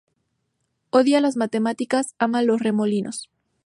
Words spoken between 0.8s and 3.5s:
Odia las matemáticas ama los remolinos.